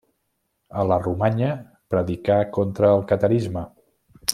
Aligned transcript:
A 0.79 0.85
la 0.91 0.97
Romanya 1.03 1.51
predicà 1.95 2.41
contra 2.59 2.91
el 2.97 3.07
catarisme. 3.15 3.69